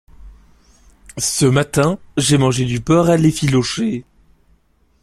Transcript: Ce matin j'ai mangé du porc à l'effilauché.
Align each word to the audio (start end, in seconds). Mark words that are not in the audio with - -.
Ce 1.19 1.45
matin 1.45 1.99
j'ai 2.17 2.39
mangé 2.39 2.65
du 2.65 2.81
porc 2.81 3.11
à 3.11 3.17
l'effilauché. 3.17 4.03